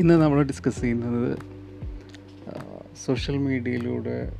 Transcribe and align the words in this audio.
ഇന്ന് 0.00 0.14
നമ്മൾ 0.14 0.42
ഡിസ്കസ് 0.42 0.80
ചെയ്യുന്നത് 0.80 1.38
സോഷ്യൽ 3.04 3.36
മീഡിയയിലൂടെ 3.36 4.32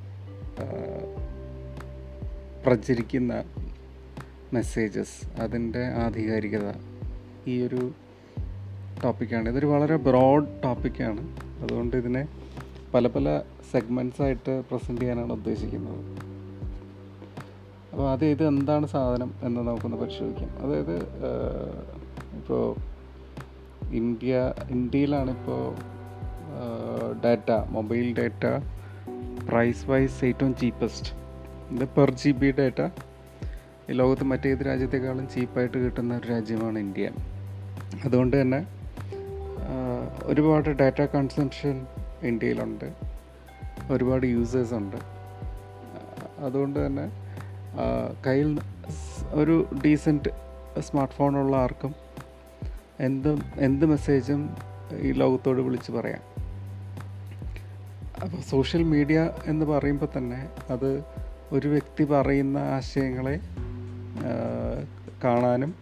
പ്രചരിക്കുന്ന 2.65 3.33
മെസ്സേജസ് 4.53 5.41
അതിന്റെ 5.41 5.83
ആധികാരികത 6.05 6.69
ഈ 7.47 7.63
ഒരു 7.67 7.83
ടോപ്പിക്കാണ് 9.05 9.49
ഇതൊരു 9.49 9.67
വളരെ 9.67 9.97
ബ്രോഡ് 9.97 10.47
ടോപ്പിക്കാണ് 10.65 11.24
അതുകൊണ്ട് 11.63 11.97
ഇതിനെ 11.97 12.22
പല 12.95 13.06
പല 13.06 13.43
സെഗ്മെന്റ്സ് 13.72 14.22
ആയിട്ട് 14.22 14.63
പ്രസന്റ് 14.71 15.01
ചെയ്യാനാണ് 15.01 15.33
ഉദ്ദേശിക്കുന്നത്. 15.33 16.05
അപ്പോൾ 17.93 18.11
ആദ്യം 18.11 18.30
ഇത് 18.30 18.47
എന്താണ് 18.47 18.87
സാധനം 18.87 19.32
എന്ന് 19.43 19.60
നമുക്കൊന്ന് 19.60 19.96
പരിശോധിക്കാം. 19.96 20.52
അതായത് 20.65 20.96
ഇപ്പോൾ 22.34 22.62
India 23.92 24.55
ഇന്ത്യയിലാണിപ്പോൾ 24.70 25.74
data 27.24 27.51
mobile 27.51 28.15
data 28.19 28.62
price 29.48 29.91
wise 29.91 30.24
ഏറ്റവും 30.24 30.56
ചീപ്പസ്റ്റ് 30.56 31.12
ഇത് 31.74 31.88
പെർ 31.88 32.10
ജി 32.10 32.30
ബി 32.30 32.51
ഡാറ്റ 32.51 32.93
ലോകത്ത് 33.91 34.24
മറ്റേത് 34.24 34.59
രാജ്യത്തെക്കാളും 34.59 35.29
ചീപ്പായിട്ട് 35.29 35.79
കിട്ടുന്ന 35.79 36.16
ഒരു 36.16 36.29
രാജ്യമാണ് 36.29 36.79
ഇന്ത്യ. 36.79 37.10
അതുകൊണ്ട് 38.05 38.41
തന്നെ 38.41 38.66
ഒരുപാട് 40.24 40.70
ഡാറ്റ 40.70 41.02
കൺസംഷൻ 41.02 41.87
ഇന്ത്യയിലുണ്ട്. 42.23 42.93
ഒരുപാട് 43.91 44.27
യൂസേഴ്സ് 44.27 44.74
ഉണ്ട്. 44.74 44.96
അതുകൊണ്ട് 46.38 46.87
തന്നെ 46.87 47.10
കയ്യിൽ 48.27 48.59
ഒരു 49.32 49.66
ഡീസന്റ് 49.84 50.29
സ്മാർട്ട് 50.80 51.15
ഫോണുള്ള 51.15 51.57
ആർക്കും 51.57 51.95
എന്തും 53.01 53.43
എന്ത് 53.57 53.87
മെസ്സേജും 53.87 54.51
ഈ 55.01 55.13
ലോകത്തോട് 55.13 55.60
വിളിച്ച് 55.60 55.93
പറയാം. 55.93 56.21
അപ്പോൾ 58.23 58.40
സോഷ്യൽ 58.51 58.82
മീഡിയ 58.82 59.30
എന്ന് 59.46 59.66
പറയുമ്പോൾ 59.66 60.18
തന്നെ 60.18 60.49
അത് 60.71 61.05
ഒരു 61.52 61.68
വ്യക്തി 61.68 62.05
പറയുന്ന 62.05 62.59
ആശയങ്ങളെ 62.59 63.40
കാണാനും 65.25 65.75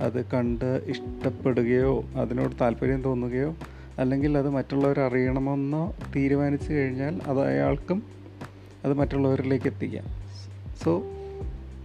അത് 0.00 0.24
കണ്ട് 0.24 0.64
ഇഷ്ടപ്പെടുകയോ 0.64 2.04
അതിനോട് 2.16 2.52
താല്പര്യം 2.60 3.02
തോന്നുകയോ 3.02 3.56
അല്ലെങ്കിൽ 3.98 4.38
അത് 4.38 4.48
മറ്റുള്ളവർ 4.48 5.00
അറിയണമെന്നോ 5.00 5.96
തീരുമാനിച്ചു 6.16 6.72
കഴിഞ്ഞാൽ 6.72 7.20
അത് 7.26 7.40
അയാൾക്കും 7.40 8.02
അത് 8.84 8.92
മറ്റുള്ളവരിലേക്ക് 8.92 9.66
എത്തിക്കാം. 9.66 10.06
സോ 10.84 10.90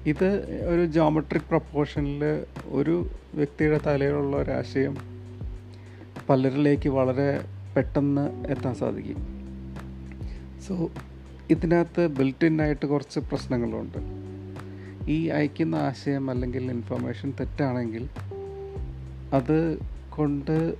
ഇത് 0.07 0.27
ഒരു 0.65 0.85
ജോമെട്രിക് 0.85 1.49
പ്രപ്പോർഷനിൽ 1.49 2.21
ഒരു 2.67 3.09
വ്യക്തിയുടെ 3.33 3.79
തലയിലുള്ള 3.85 4.37
ഒരാശയം 4.37 4.97
പലരിലേക്ക് 6.29 6.89
വളരെ 6.89 7.45
പെട്ടെന്ന് 7.75 8.25
എത്താൻ 8.47 8.75
സാധിക്കും. 8.75 9.19
സോ 10.67 10.89
ഇതിനകത്ത് 11.49 12.03
ഇൻ 12.45 12.61
ആയിട്ട് 12.61 12.85
കുറച്ച് 12.85 13.19
പ്രശ്നങ്ങളുണ്ട്. 13.19 13.99
ഈ 15.11 15.27
അയക്കുന്ന 15.27 15.75
ആശയം 15.75 16.29
അല്ലെങ്കിൽ 16.29 16.71
ഇൻഫർമേഷൻ 16.71 17.33
തെറ്റാണെങ്കിൽ 17.39 18.09
അത് 19.33 19.59
കൊണ്ട് 20.09 20.75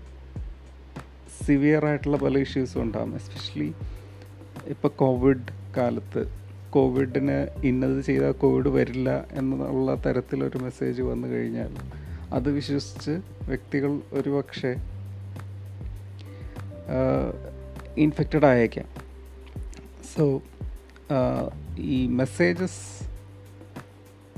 സിവിയർ 1.45 1.85
ആയിട്ടുള്ള 1.85 2.17
പല 2.17 2.37
ഇഷ്യൂസും 2.37 2.81
ഉണ്ടാകും 2.81 3.15
എസ്പെഷ്യലി 3.15 3.73
ഇപ്പോൾ 4.67 4.87
കോവിഡ് 4.87 5.47
കാലത്ത് 5.77 6.46
കോവിഡിന് 6.73 7.47
ഇന്നത് 7.63 8.01
ചെയ്താൽ 8.05 8.31
കോവിഡ് 8.31 8.69
വരില്ല 8.69 9.25
എന്നുള്ള 9.31 9.95
തരത്തിലൊരു 10.05 10.57
മെസ്സേജ് 10.57 11.01
വന്നു 11.01 11.27
കഴിഞ്ഞാൽ 11.27 11.75
അത് 12.33 12.51
വിശ്വസിച്ച് 12.51 13.11
വ്യക്തികൾ 13.47 14.01
ഒരു 14.11 14.29
പക്ഷേ 14.29 14.75
ഇൻഫെക്റ്റഡ് 17.97 18.45
ആയേക്കാം. 18.45 18.85
സോ 20.15 20.41
ഈ 21.79 22.07
മെസ്സേജസ് 22.07 23.03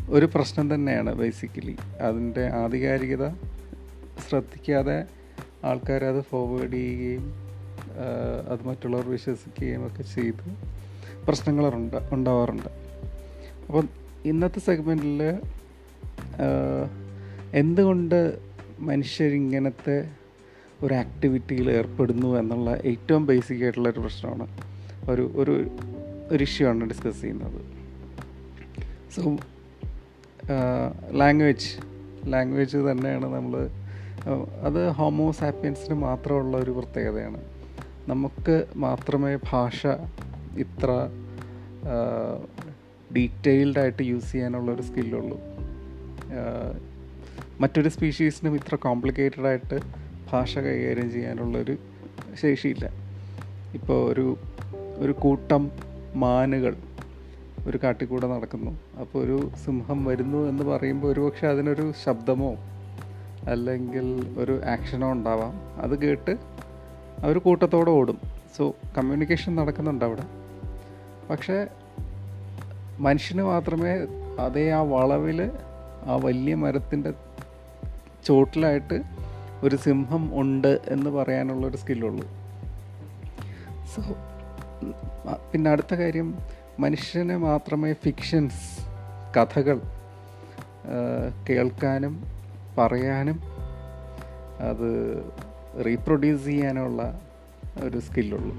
ഒരു 0.09 0.25
പ്രശ്നം 0.25 0.75
തന്നെയാണ് 0.75 1.15
ബേസിക്കലി 1.15 1.75
അതിന്റെ 2.01 2.47
ആധികാരികത 2.47 3.29
ശ്രദ്ധിക്കാതെ 4.29 5.05
ആൾക്കാരത് 5.63 6.21
ഫോർവേഡ് 6.21 6.71
ചെയ്യുകയും 6.71 7.33
അത് 8.49 8.67
മറ്റുള്ളവർ 8.67 9.09
വിശ്വസിക്കുകയും 9.09 9.87
ഒക്കെ 9.87 10.03
ചെയ്ത് 10.03 10.78
പ്രശ്നങ്ങളുണ്ട് 11.29 11.97
ഉണ്ടാവാറുണ്ട്. 12.11 12.69
അപ്പം 13.67 13.87
ഇന്നത്തെ 14.25 14.59
സെഗ്മെന്റിൽ 14.59 15.21
എന്തുകൊണ്ട് 17.53 18.19
മനുഷ്യരിങ്ങനത്തെ 18.89 19.97
ഒരു 20.83 20.93
ആക്ടിവിറ്റിയിൽ 20.93 21.67
ഏർപ്പെടുന്നു 21.71 22.29
എന്നുള്ള 22.39 22.69
ഏറ്റവും 22.91 23.23
ബേസിക് 23.25 23.63
ആയിട്ടുള്ള 23.63 23.89
ഒരു 23.89 23.99
പ്രശ്നമാണ് 23.99 24.45
ഒരു 25.09 25.23
ഒരു 25.35 25.55
ഒരു 26.31 26.43
ഇഷ്യൂ 26.43 26.65
ആണ് 26.67 26.87
ഡിസ്കസ് 26.89 27.21
ചെയ്യുന്നത്. 27.21 27.59
സോ 29.15 29.21
ലാംഗ്വേജ് 31.21 31.69
ലാംഗ്വേജ് 32.33 32.77
തന്നെയാണ് 32.89 33.27
നമ്മൾ 33.35 33.53
അത് 34.67 34.81
ഹോമോസാപ്പിയൻസിന് 34.99 35.97
മാത്രമുള്ള 36.05 36.57
ഒരു 36.57 36.71
പ്രത്യേകതയാണ്. 36.71 37.41
നമുക്ക് 38.07 38.55
മാത്രമേ 38.75 39.33
ഭാഷ 39.51 39.87
ഇത്ര 40.57 41.09
ഡീറ്റെയിൽഡായിട്ട് 43.15 44.03
യൂസ് 44.03 44.31
ചെയ്യാനുള്ള 44.31 44.71
ഒരു 44.71 44.81
സ്കില്ലുള്ളൂ 44.81 45.39
മറ്റൊരു 47.59 47.89
സ്പീഷീസിനും 47.89 48.55
ഇത്ര 48.55 48.75
കോംപ്ലിക്കേറ്റഡ് 48.75 49.45
ആയിട്ട് 49.45 49.79
ഭാഷ 50.31 50.57
കൈകാര്യം 50.57 51.11
ചെയ്യാനുള്ളൊരു 51.11 51.77
ശേഷിയില്ല. 52.41 52.91
ഇപ്പോൾ 53.73 54.13
ഒരു 54.13 54.37
ഒരു 54.97 55.11
കൂട്ടം 55.11 55.71
മാനുകൾ 56.15 56.75
ഒരു 57.65 57.79
കാട്ടിക്കൂടെ 57.83 58.27
നടക്കുന്നു. 58.27 58.79
അപ്പോൾ 58.99 59.23
ഒരു 59.23 59.51
സിംഹം 59.65 60.05
വരുന്നു 60.05 60.49
എന്ന് 60.49 60.63
പറയുമ്പോൾ 60.63 61.07
ഒരുപക്ഷെ 61.07 61.47
അതിനൊരു 61.47 61.93
ശബ്ദമോ 62.05 62.55
അല്ലെങ്കിൽ 63.43 64.35
ഒരു 64.39 64.61
ആക്ഷനോ 64.63 65.11
ഉണ്ടാവാം. 65.11 65.81
അത് 65.81 66.01
കേട്ട് 66.01 66.31
അവർ 67.23 67.37
കൂട്ടത്തോടെ 67.37 67.91
ഓടും. 67.91 68.19
സോ 68.57 68.75
കമ്മ്യൂണിക്കേഷൻ 68.97 69.55
നടക്കുന്നുണ്ട് 69.55 70.05
അവിടെ 70.05 70.38
പക്ഷേ 71.29 71.57
മനുഷ്യന് 72.99 73.43
മാത്രമേ 73.43 73.93
അതേ 74.45 74.69
ആ 74.69 74.81
വളവിൽ 74.95 75.39
ആ 76.05 76.15
വലിയ 76.15 76.55
മരത്തിന്റെ 76.55 77.11
ചോട്ടിലായിട്ട് 78.25 78.97
ഒരു 79.63 79.75
സിംഹം 79.75 80.23
ഉണ്ട് 80.41 80.79
എന്ന് 80.87 81.09
പറയാനുള്ളൊരു 81.09 81.77
സ്കില്ലുള്ളൂ. 81.77 82.25
സോ 83.93 84.01
പിന്നെ 85.51 85.71
അടുത്ത 85.71 85.93
കാര്യം 85.93 86.27
മനുഷ്യനെ 86.79 87.37
മാത്രമേ 87.37 87.93
ഫിക്ഷൻസ് 87.93 88.65
കഥകൾ 89.37 89.79
കേൾക്കാനും 91.49 92.13
പറയാനും 92.77 93.39
അത് 94.69 94.89
റീപ്രൊഡ്യൂസ് 95.85 96.45
ചെയ്യാനുള്ള 96.45 97.01
ഒരു 97.83 97.99
സ്കില്ലുള്ളൂ. 97.99 98.55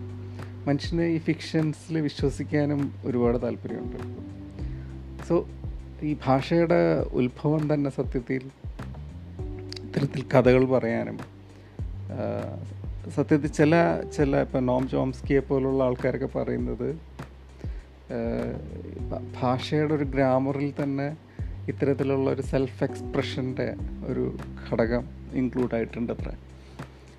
മനുഷ്യന് 0.67 1.03
ഈ 1.03 1.19
ഫിക്ഷൻസിൽ 1.19 1.99
വിശ്വസിക്കാനും 1.99 2.81
ഒരുപാട് 3.05 3.43
താല്പര്യമുണ്ട്. 3.43 3.99
സോ 5.29 5.47
ഈ 6.03 6.17
ഭാഷയുടെ 6.25 6.81
ഉത്ഭവം 7.13 7.75
തന്നെ 7.75 7.91
സത്യത്തിൽ 7.91 8.43
ഇത്തരത്തിൽ 9.81 10.23
കഥകൾ 10.35 10.65
പറയാനും 10.65 11.19
സത്യത്തിൽ 13.11 13.51
ചില 13.51 13.75
ചില 14.17 14.41
ഇപ്പം 14.41 14.67
നോം 14.67 14.89
ചോംസ്കിയെ 14.89 15.41
പോലുള്ള 15.41 15.85
ആൾക്കാരൊക്കെ 15.85 16.29
പറയുന്നത് 16.39 16.89
ഭാഷയുടെ 19.41 19.95
ഒരു 19.95 20.05
ഗ്രാമറിൽ 20.05 20.73
തന്നെ 20.83 21.09
ഇത്തരത്തിലുള്ള 21.69 22.31
ഒരു 22.31 22.43
സെൽഫ് 22.43 22.85
എക്സ്പ്രഷന്റെ 22.85 23.75
ഒരു 24.07 24.25
ഘടകം 24.67 25.05
ഇൻക്ലൂഡ് 25.35 25.75
ആയിട്ടുണ്ട് 25.75 26.13
അത്ര. 26.13 26.31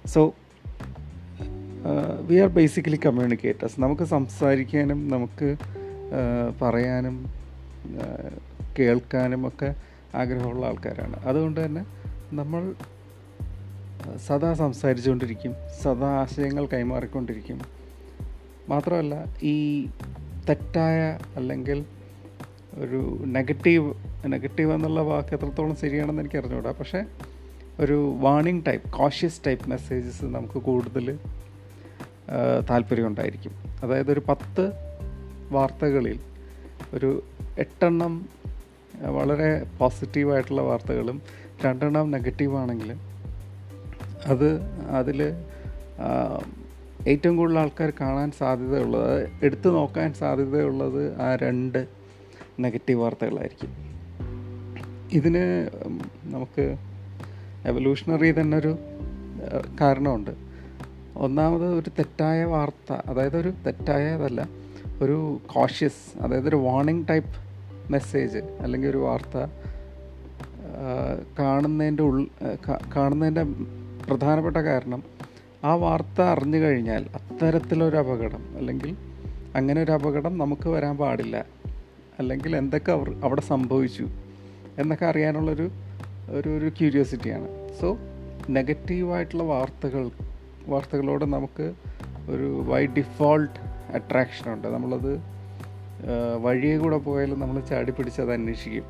So 0.07 0.33
we 2.21 2.35
are 2.35 2.47
basically 2.47 2.99
communicators 3.05 3.81
നമുക്ക് 3.81 4.03
സംസാരിക്കാനും 4.03 5.09
നമുക്ക് 5.09 5.55
പറയാനും 6.61 7.25
കേൾക്കാനും 8.79 9.47
ഒക്കെ 9.47 9.75
ആഗ്രഹമുള്ള 10.15 10.65
ആൾക്കാരാണ്. 10.65 11.15
അതുകൊണ്ട് 11.25 11.65
തന്നെ 11.65 11.85
നമ്മൾ 12.33 12.73
സദാ 14.27 14.53
സംസാരിച്ചുകൊണ്ടിരിക്കും 14.53 15.53
സദാ 15.83 16.07
ആശയങ്ങൾ 16.07 16.65
കൈമാറിക്കൊണ്ടിരിക്കും. 16.65 17.61
മാത്രമല്ല 18.69 19.25
ഈ 19.43 19.85
തെറ്റായ 20.49 21.19
അല്ലെങ്കിൽ 21.35 21.85
ഒരു 22.75 23.23
നെഗറ്റീവ് 23.25 23.93
നെഗറ്റീവ് 24.25 24.71
എന്നുള്ള 24.71 25.01
വാക്ക് 25.01 25.33
എത്രത്തോളം 25.35 25.75
ശരിയാണെന്ന് 25.75 26.21
എനിക്ക് 26.21 26.37
അറിഞ്ഞുകൂടാ 26.37 26.71
പക്ഷേ 26.71 27.03
ഒരു 27.79 28.15
warning 28.19 28.65
type 28.65 28.91
cautious 28.91 29.41
type 29.47 29.69
messages 29.69 30.25
നമുക്ക് 30.25 30.59
കൂടുതൽ 30.59 31.19
താല്പര്യമുണ്ടായിരിക്കും 32.69 33.51
അതായത് 33.83 34.11
ഒരു 34.11 34.21
പത്ത് 34.29 34.71
വാർത്തകളിൽ 35.51 36.19
ഒരു 36.93 37.23
എട്ടെണ്ണം 37.59 38.29
വളരെ 39.01 39.65
പോസിറ്റീവായിട്ടുള്ള 39.77 40.61
വാർത്തകളും 40.61 41.21
രണ്ടെണ്ണം 41.65 42.11
നെഗറ്റീവാണെങ്കിൽ 42.11 42.93
അത് 44.25 44.61
അതിൽ 44.89 45.33
ഏറ്റവും 47.07 47.37
കൂടുതൽ 47.37 47.59
ആൾക്കാർ 47.59 47.93
കാണാൻ 48.01 48.31
സാധ്യതയുള്ളത് 48.31 49.29
എടുത്തു 49.43 49.69
നോക്കാൻ 49.69 50.13
സാധ്യതയുള്ളത് 50.13 51.21
ആ 51.21 51.35
രണ്ട് 51.35 51.87
നെഗറ്റീവ് 52.59 53.01
വാർത്തകളായിരിക്കും. 53.01 53.71
ഇതിന് 55.11 55.69
നമുക്ക് 56.23 56.75
എവല്യൂഷണറി 57.65 58.31
തന്നെ 58.31 58.57
ഒരു 58.57 58.77
കാരണമുണ്ട്. 59.81 60.50
ഒന്നാമത് 61.17 61.65
ഒരു 61.65 61.89
തെറ്റായ 61.89 62.43
വാർത്ത 62.43 62.93
അതായത് 63.05 63.37
ഒരു 63.37 63.53
തെറ്റായതല്ല 63.65 64.49
ഒരു 65.01 65.39
കോഷ്യസ് 65.47 66.21
അതായത് 66.21 66.49
ഒരു 66.49 66.55
വാർണിംഗ് 66.55 67.07
ടൈപ്പ് 67.07 67.29
മെസ്സേജ് 67.91 68.37
അല്ലെങ്കിൽ 68.37 68.89
ഒരു 68.89 68.97
വാർത്ത 68.97 69.37
കാണുന്നതിന്റെ 71.39 72.03
ഉൾ 72.03 72.27
കാണുന്നതിന്റെ 72.95 73.43
പ്രധാനപ്പെട്ട 74.07 74.57
കാരണം 74.57 75.03
ആ 75.63 75.73
വാർത്ത 75.73 76.21
അറിഞ്ഞു 76.21 76.57
കഴിഞ്ഞാൽ 76.57 77.05
അത്തരത്തിലൊരു 77.15 77.97
അപകടം 77.97 78.57
അല്ലെങ്കിൽ 78.57 78.95
അങ്ങനെ 79.55 79.83
ഒരു 79.83 79.91
അപകടം 79.91 80.37
നമുക്ക് 80.37 80.69
വരാൻ 80.69 80.97
പാടില്ല 80.97 81.45
അല്ലെങ്കിൽ 82.19 82.55
എന്തൊക്കെ 82.55 82.91
അവർ 82.91 83.15
അവിടെ 83.23 83.41
സംഭവിച്ചു 83.41 84.07
എന്നൊക്കെ 84.77 85.05
അറിയാനുള്ളൊരു 85.05 85.69
ഒരു 86.29 86.49
ഒരു 86.49 86.69
ക്യൂരിയോസിറ്റിയാണ് 86.69 87.47
സോ 87.81 87.97
നെഗറ്റീവായിട്ടുള്ള 88.49 89.43
വാർത്തകൾ 89.43 90.09
വാർത്തകളോട് 90.67 91.25
നമുക്ക് 91.25 91.73
ഒരു 92.29 92.65
ബൈ 92.69 92.85
ഡിഫോൾട്ട് 92.85 93.59
അട്രാക്ഷനുണ്ട് 93.93 94.67
നമ്മളത് 94.67 95.21
വഴിയെ 96.41 96.77
കൂടെ 96.77 96.97
പോയാലും 96.97 97.39
നമ്മൾ 97.39 97.61
ചാടി 97.61 97.91
പിടിച്ച് 97.91 98.21
അത് 98.21 98.33
അന്വേഷിക്കും. 98.33 98.83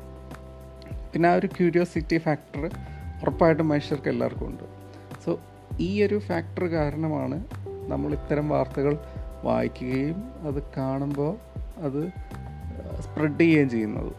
പിന്നെ 1.12 1.28
ആ 1.28 1.34
ഒരു 1.34 1.46
ക്യൂരിയോസിറ്റി 1.46 2.18
ഫാക്ടർ 2.18 2.70
ഉറപ്പായിട്ടും 3.22 3.68
മനുഷ്യർക്ക് 3.68 4.08
എല്ലാവർക്കും 4.08 4.46
ഉണ്ട്. 4.46 4.64
സോ 5.24 5.40
ഈ 5.80 6.02
ഒരു 6.02 6.18
ഫാക്ടർ 6.18 6.64
കാരണമാണ് 6.64 7.44
നമ്മൾ 7.88 8.12
ഇത്തരം 8.12 8.48
വാർത്തകൾ 8.48 8.98
വായിക്കുകയും 9.42 10.32
അത് 10.46 10.62
കാണുമ്പോൾ 10.76 11.36
അത് 11.78 12.08
സ്പ്രെഡ് 13.02 13.40
ചെയ്യുകയും 13.40 13.70
ചെയ്യുന്നത്. 13.70 14.12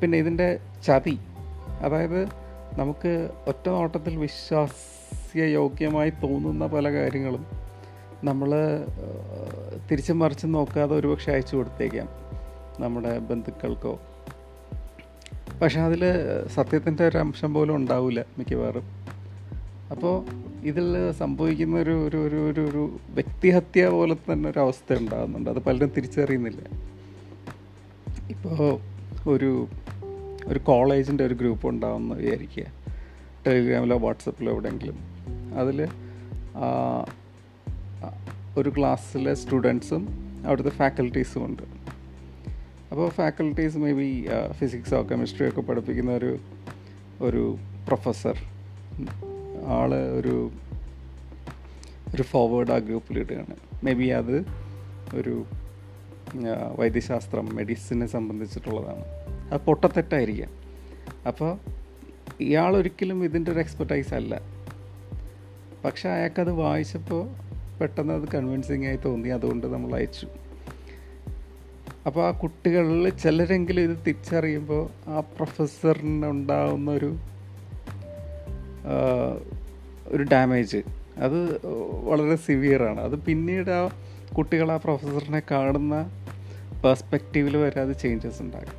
പിന്നെ 0.00 0.18
ഇതിന്റെ 0.18 0.60
ചതി. 0.86 1.18
അതായത് 1.82 2.24
നമുക്ക് 2.78 3.30
ഒറ്റ 3.48 3.68
നോട്ടത്തിൽ 3.68 4.16
വിശ്വാസ്യയോഗ്യമായി 5.38 6.10
തോന്നുന്ന 6.10 6.66
പല 6.66 6.92
കാര്യങ്ങളും 6.92 7.46
നമ്മൾ 8.24 8.50
തിരിച്ചും 9.90 10.18
മറിച്ചും 10.18 10.52
നോക്കാതെ 10.52 10.94
ഒരുപക്ഷെ 10.94 11.32
അയച്ചു 11.32 11.56
കൊടുത്തേക്കാം 11.56 12.08
നമ്മുടെ 12.80 13.18
ബന്ധുക്കൾക്കോ. 13.18 14.00
പക്ഷെ 15.62 15.80
അതിൽ 15.80 16.02
സത്യത്തിന്റെ 16.54 17.08
ഒരു 17.08 17.18
അംശം 17.18 17.54
പോലും 17.54 17.76
ഉണ്ടാവില്ല 17.76 18.24
മിക്കവാറും. 18.38 18.82
അപ്പോൾ 19.90 20.24
ഇതിൽ 20.62 21.12
സംഭവിക്കുന്ന 21.12 21.76
ഒരു 21.76 22.08
ഒരു 22.08 22.16
ഒരു 22.16 22.50
ഒരു 22.50 22.60
ഒരു 22.60 22.90
വ്യക്തിഹത്യ 23.10 23.86
പോലെ 23.86 24.14
തന്നെ 24.14 24.50
ഒരു 24.50 24.58
അവസ്ഥ 24.58 24.98
ഉണ്ടാകുന്നുണ്ട്. 24.98 25.50
അത് 25.50 25.58
പലരും 25.58 25.92
തിരിച്ചറിയുന്നില്ല. 25.96 26.62
ഇപ്പോൾ 28.28 28.78
ഒരു 29.28 29.66
ഒരു 30.46 30.58
കോളേജിന്റെ 30.58 31.24
ഒരു 31.24 31.34
ഗ്രൂപ്പ് 31.34 31.68
ഉണ്ടാകുമെന്ന് 31.68 32.14
വിചാരിക്കുക. 32.14 32.64
ടെലിഗ്രാമിലോ 33.46 33.98
വാട്സപ്പിലോ 33.98 34.52
എവിടെയെങ്കിലും. 34.52 35.17
അതിൽ 35.58 35.88
ഒരു 38.56 38.72
ക്ലാസ്സിലെ 38.78 39.34
സ്റ്റുഡൻസും 39.34 40.02
അവിടുത്തെ 40.46 40.70
ഫാക്കൽറ്റീസും 40.70 41.44
ഉണ്ട്. 41.44 41.62
അപ്പോൾ 42.90 43.08
ഫാക്കൽറ്റീസ് 43.08 43.76
മേ 43.76 43.92
ബി 43.92 44.26
ഫിസിക്സോ 44.50 45.02
കെമിസ്ട്രിയോ 45.02 45.48
ഒക്കെ 45.48 45.60
പഠിപ്പിക്കുന്ന 45.60 46.10
ഒരു 46.10 46.38
ഒരു 47.20 47.56
പ്രൊഫസർ. 47.86 48.36
ആൾ 49.66 49.94
ഒരു 49.94 50.50
ഒരു 52.14 52.22
ഫോർവേഡ് 52.22 52.72
ആ 52.72 52.78
ഗ്രൂപ്പിൽ 52.78 53.18
ഇടുകയാണ് 53.18 53.56
മേ 53.84 53.92
ബി 53.92 54.08
അത് 54.20 54.36
ഒരു 55.14 55.44
വൈദ്യശാസ്ത്രം 56.78 57.46
മെഡിസിനെ 57.56 58.06
സംബന്ധിച്ചിട്ടുള്ളതാണ്. 58.06 59.04
അത് 59.52 59.60
പൊട്ടത്തെറ്റായിരിക്കാം. 59.60 60.50
അപ്പോൾ 61.26 61.58
ഇയാളൊരിക്കലും 62.40 63.24
ഇതിന്റെ 63.24 63.50
ഒരു 63.52 63.58
എക്സ്പെർട്ടൈസ് 63.58 64.14
അല്ല 64.14 64.57
പക്ഷെ 65.84 66.08
അയാൾക്കത് 66.08 66.50
വായിച്ചപ്പോൾ 66.50 67.22
പെട്ടെന്ന് 67.78 68.14
അത് 68.14 68.28
കൺവിൻസിങ് 68.34 68.86
ആയി 68.86 68.98
തോന്നി 69.04 69.28
അതുകൊണ്ട് 69.28 69.66
നമ്മൾ 69.66 69.94
അയച്ചു. 69.94 70.26
അപ്പോൾ 72.06 72.26
ആ 72.26 72.30
കുട്ടികളിൽ 72.30 73.10
ചിലരെങ്കിലും 73.10 73.82
ഇത് 73.82 73.98
തിരിച്ചറിയുമ്പോൾ 74.06 75.10
ആ 75.10 75.20
പ്രൊഫസറിന് 75.20 76.26
ഉണ്ടാകുന്ന 76.26 76.90
ഒരു 76.90 77.18
ഒരു 80.06 80.22
ഡാമേജ് 80.22 80.82
അത് 81.18 81.66
വളരെ 82.04 82.36
സിവിയറാണ് 82.36 83.00
അത് 83.00 83.16
പിന്നീട് 83.18 83.70
ആ 83.70 83.90
കുട്ടികൾ 84.38 84.72
ആ 84.72 84.76
പ്രൊഫസറിനെ 84.76 85.42
കാണുന്ന 85.50 85.94
പെർസ്പെക്റ്റീവിൽ 86.84 87.56
വരെ 87.56 87.80
അത് 87.80 87.96
ചേഞ്ചസ് 87.96 88.42
ഉണ്ടാകും. 88.42 88.76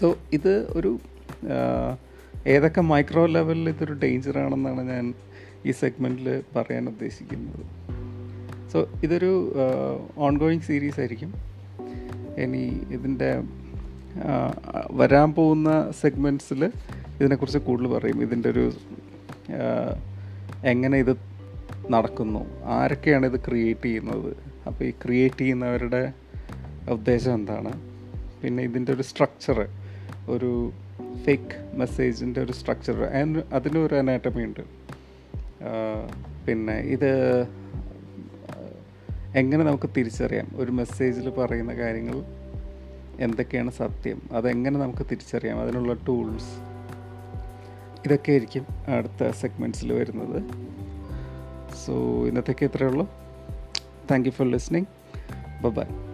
സോ 0.00 0.16
ഇത് 0.32 0.66
ഒരു 0.70 0.98
ഏതൊക്കെ 2.46 2.80
മൈക്രോ 2.80 3.26
ലെവലിൽ 3.26 3.68
ഇതൊരു 3.68 3.92
ഡേഞ്ചറാണെന്നാണ് 3.92 4.88
ഞാൻ 4.88 5.14
ഈ 5.66 5.70
സെഗ്മെന്റിൽ 5.70 6.42
പറയാൻ 6.56 6.88
ഉദ്ദേശിക്കുന്നത്. 6.88 7.64
സോ 8.72 8.88
ഇതൊരു 9.02 9.54
ഓൺ 10.16 10.38
ഗോയിങ് 10.38 10.60
സീരീസ് 10.60 11.00
ആയിരിക്കും. 11.00 11.34
ഇനി 12.38 12.62
ഇതിന്റെ 12.96 13.42
വരാൻ 14.90 15.32
പോകുന്ന 15.32 15.90
സെഗ്മെന്റ്സിൽ 16.00 16.64
ഇതിനെക്കുറിച്ച് 17.20 17.58
കൂടുതൽ 17.58 17.86
പറയും. 17.86 18.22
ഇതിന്റെ 18.22 18.48
ഒരു 18.48 18.72
എങ്ങനെ 20.64 20.96
ഇത് 20.98 21.12
നടക്കുന്നു? 21.90 22.62
ആരൊക്കെയാണ് 22.64 23.26
ഇത് 23.26 23.38
ക്രിയേറ്റ് 23.40 23.86
ചെയ്യുന്നത്? 23.86 24.36
അപ്പോൾ 24.66 24.84
ഈ 24.84 24.90
ക്രിയേറ്റ് 24.90 25.40
ചെയ്യുന്നവരുടെ 25.40 26.12
ഉദ്ദേശം 26.90 27.34
എന്താണ്? 27.34 27.72
പിന്നെ 28.42 28.62
ഇതിന്റെ 28.62 28.92
ഒരു 28.92 29.02
സ്ട്രക്ചർ 29.02 29.68
ഒരു 30.28 30.72
ഫേക്ക് 31.24 31.78
മെസ്സേജിന്റെ 31.78 32.40
ഒരു 32.40 32.52
സ്ട്രക്ചർ 32.52 32.98
അതിന്റെ 33.54 33.80
ഒരു 33.80 33.94
അനാറ്റമി 33.94 34.42
ഉണ്ട്. 34.42 34.79
പിന്നെ 36.46 36.72
ഇത് 36.72 37.10
എങ്ങനെ 39.34 39.64
നമുക്ക് 39.64 39.90
തിരിച്ചറിയാം? 39.96 40.48
ഒരു 40.54 40.70
മെസ്സേജിൽ 40.70 41.30
പറയുന്ന 41.30 41.74
കാര്യങ്ങൾ 41.74 42.22
എന്തൊക്കെയാണ് 43.20 43.70
സത്യം? 43.70 44.22
അതെങ്ങനെ 44.32 44.78
നമുക്ക് 44.78 45.02
തിരിച്ചറിയാം? 45.10 45.60
അതിനുള്ള 45.60 45.92
ടൂൾസ് 45.92 46.52
ഇതൊക്കെ 48.06 48.30
ആയിരിക്കും 48.30 48.66
അടുത്ത 48.88 49.30
സെഗ്മെന്റ്സിൽ 49.30 49.92
വരുന്നത്. 49.92 50.42
സോ 51.86 52.26
ഇന്നത്തേക്ക് 52.26 52.64
ഇത്രയേ 52.64 52.90
ഉള്ളൂ. 52.90 53.10
Thank 54.10 54.28
you 54.28 54.30
for 54.30 54.50
listening 54.50 54.86
bye 55.66 56.09